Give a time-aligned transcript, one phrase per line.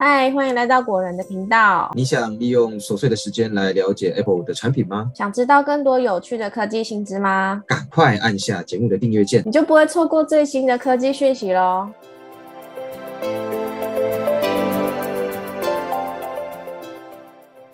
[0.00, 1.90] 嗨，欢迎来到果仁的频道。
[1.96, 5.10] 你想利用琐碎的时间来了解 Apple 的产品吗？
[5.12, 7.64] 想知道更多有趣的科技新知吗？
[7.66, 11.88] 赶快按下节目的订阅键，你就不会错过最新的科技讯息喽。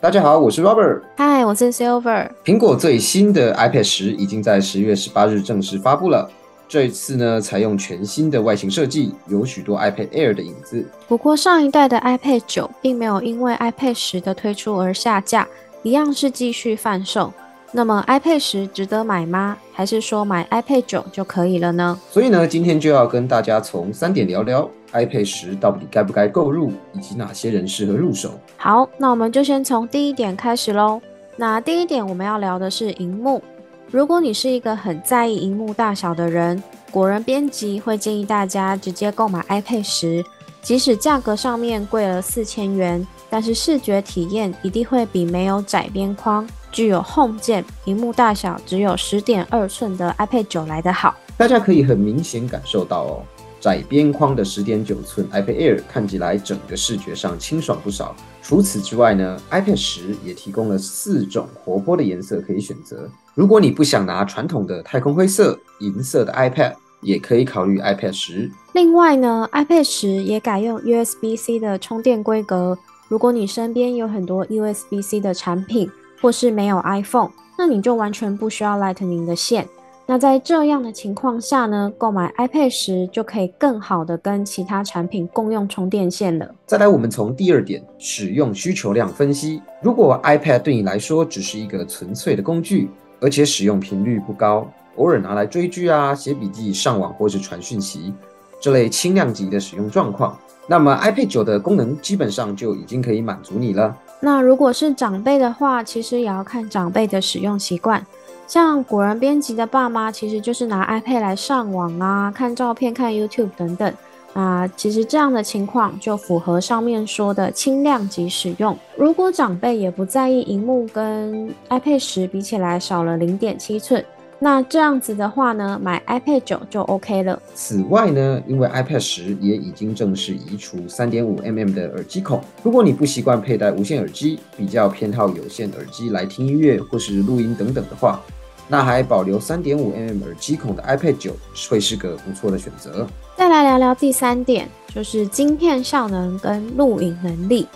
[0.00, 1.02] 大家好，我是 Robert。
[1.18, 2.30] 嗨，我是 Silver。
[2.42, 6.30] 苹果最新的 iPad 十已经在十月十八日正式发布了。
[6.68, 10.84] 这一次呢，采用全新的外形设计，有许多 iPad Air 的影子。
[11.06, 15.46] 不过上一代的 iPad 九并没有因为 iPad 十的推出而下架，
[15.82, 17.32] 一样是继续贩售。
[17.70, 19.56] 那么 iPad 十值得买吗？
[19.72, 21.98] 还是说买 iPad 九就可以了呢？
[22.10, 28.30] 所以呢，今天就要跟大家从三点聊聊 iPad 十到底该不该购入，以及哪些人适合入手。
[28.56, 31.00] 好，那我们就先从第一点开始喽。
[31.36, 33.42] 那第一点我们要聊的是荧幕。
[33.90, 40.24] 如果你是一个很在意荧幕大小的人，果仁编辑会建议大家直接购买 iPad 十，
[40.62, 51.14] 即使价格上面贵了四千元，但是视觉体验一定会比没有窄边框、具有 Home 键、荧幕大小只有十点二寸的 iPad 九来得好。
[51.36, 53.22] 大家可以很明显感受到哦。
[53.64, 58.14] 窄边框的十点九寸 iPad Air 看起来整个视觉上清爽不少。
[58.42, 63.08] 除此之外呢，iPad 十也提供了四种活泼的颜色可以选择。
[63.32, 68.50] 如果你不想拿传统的太空灰色、银色的 iPad，也可以考虑 iPad 十。
[68.74, 72.76] 另外呢，iPad 十也改用 USB-C 的充电规格。
[73.08, 79.66] 如果你身边有很多 USB-C 的产品，或是没有 iPhone，那你就完全不需要 Lightning 的线。
[80.06, 86.54] 那在这样的情况下呢，购买 iPad 时就可以更好的跟其他产品共用充电线了。
[86.66, 89.62] 再来，我们从第二点使用需求量分析。
[89.80, 98.12] 如果 iPad 对你来说只是一个纯粹的工具，而且使用频率不高，偶尔拿来追剧啊、写笔记、上网或是传讯息
[98.60, 103.96] 这类轻量级的使用状况，那么 iPad 九的功能基本上就已经可以满足你了。
[104.20, 108.04] 那如果是长辈的话，其实也要看长辈的使用习惯。
[108.46, 113.92] 像果仁编辑的爸妈，其实就是拿 iPad 来上网啊、看照片、看 YouTube 等等
[114.34, 114.68] 啊。
[114.76, 118.76] 其实这样的情况就符合上面说的轻量级使用。
[118.96, 124.04] 如果长辈也不在意荧幕跟 iPad 十比起来少了零点七寸，
[124.38, 127.40] 那这样子的话呢，买 iPad 九就 OK 了。
[127.54, 138.20] 此外呢，因为 iPad 十也已经正式移除三点五 mm 的耳机孔，如果你不习惯佩戴无线耳机，比较偏好有线耳机来听音乐或是录音等等的话。
[138.68, 141.36] 那还保留三点五 mm 耳机孔的 iPad 九
[141.68, 143.06] 会是个不错的选择。
[143.36, 147.66] 再来聊聊第三点，就是晶片效能跟录影能力。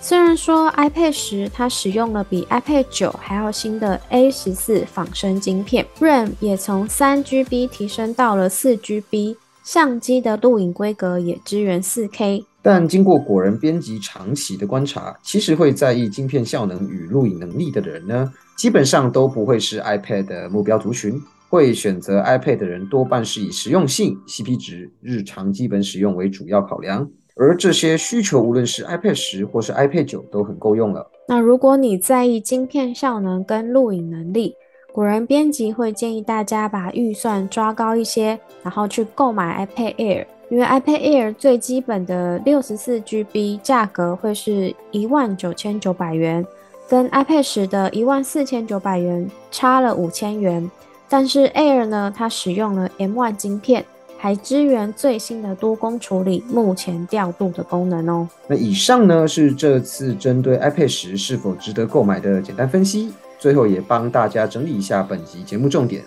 [0.00, 12.44] 虽然说 iPad 十它使用了比 iPad 九还要新的 A 十四仿生晶片，RAM 也从三 GB 提升到了四 GB，相机的录影规格也支援四 K。
[12.60, 21.20] 但经过果仁编辑长期的观察，其实会在意晶片效能与录影能力的人呢，基本上都不会是 iPad 的目标族群。
[21.48, 31.10] 会选择 iPad 的人多半是以实用性、CP 值、日常基本使用为主要考量，而这些需求无论是 iPad 十或是 iPad 九都很够用了。
[31.28, 34.54] 那如果你在意晶片效能跟录影能力，
[34.94, 40.26] 果仁编辑会建议大家把预算抓高一些，然后去购买 iPad Air。
[40.48, 46.46] 因为 iPad Air 最基本的六十四 GB 价格会是一万九千九百元，
[46.92, 50.70] 跟 iPad 十的一万四千九百元差了五千元。
[51.08, 53.82] 但是 Air 呢，它使用了 M1 晶片，
[54.18, 58.28] 还支援最新的多工处理、目前调度的功能哦。
[58.46, 66.02] 那以上呢是这次针对 iPad 十是否值得购买的简单分析，最后也帮大家整理一下本集节目重点。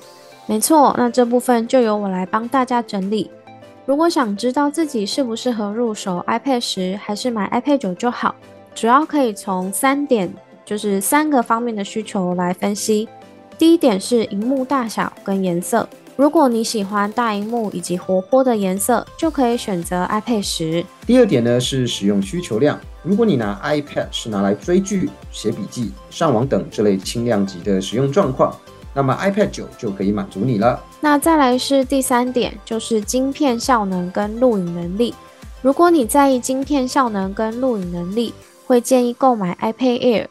[0.46, 3.32] 没错，那这部分就由我来帮大家整理。
[3.88, 8.36] 如果想知道自己适不适合入手 iPad 十，还是买 iPad 九就好，
[8.76, 10.32] 主要可以从三点，
[10.66, 13.08] 就是三个方面的需求来分析。
[13.58, 15.88] 第一点是荧幕大小跟颜色，
[16.18, 20.86] 如果你喜欢大荧幕以及活泼的颜色，就可以选择 iPad 十。
[21.06, 28.54] 第二点呢是使用需求量，如果你拿 iPad 是拿来追剧、写笔记、上网等这类轻量级的使用状况。
[28.94, 30.82] 那么 iPad 九就可以满足你了。
[31.02, 35.14] 那再来是第三点，就是晶片效能跟录影能力。
[35.62, 38.34] 如果你在意晶片效能跟录影能力，
[38.66, 40.28] 会建议购买 iPad Air。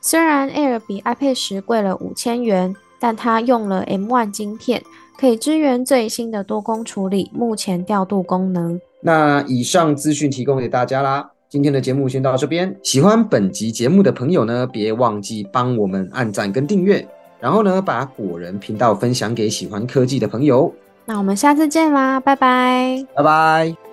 [0.00, 4.82] 虽然 Air 比 iPad 十贵了五千元，但它用了 M1 晶片，
[5.18, 8.80] 可以支援最新的多工处理、目前调度功能。
[9.00, 11.30] 那以上资讯提供给大家啦。
[11.48, 12.76] 今天的节目先到这边。
[12.82, 17.06] 喜欢本集节目的朋友呢，别忘记帮我们按赞跟订阅。
[17.40, 20.70] 然后呢，把果仁频道分享给喜欢科技的朋友。
[21.06, 23.87] 那我们下次见啦，拜拜，拜拜。